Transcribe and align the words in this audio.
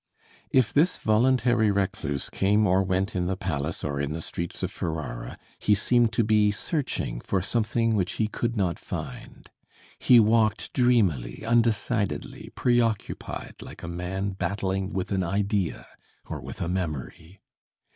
If 0.49 0.73
this 0.73 0.97
voluntary 0.97 1.69
recluse 1.69 2.31
came 2.31 2.65
or 2.65 2.81
went 2.81 3.15
in 3.15 3.27
the 3.27 3.37
palace 3.37 3.83
or 3.83 4.01
in 4.01 4.13
the 4.13 4.21
streets 4.23 4.63
of 4.63 4.71
Ferrara 4.71 5.37
he 5.59 5.75
seemed 5.75 6.11
to 6.13 6.23
be 6.23 6.49
searching 6.49 7.19
for 7.21 7.39
something 7.39 7.93
which 7.93 8.13
he 8.13 8.27
could 8.27 8.57
not 8.57 8.79
find. 8.79 9.51
He 9.99 10.19
walked 10.19 10.73
dreamily, 10.73 11.43
undecidedly, 11.45 12.49
preoccupied 12.55 13.57
like 13.61 13.83
a 13.83 13.87
man 13.87 14.31
battling 14.31 14.91
with 14.91 15.11
an 15.11 15.21
idea 15.21 15.85
or 16.25 16.41
with 16.41 16.61
a 16.61 16.67
memory. 16.67 17.39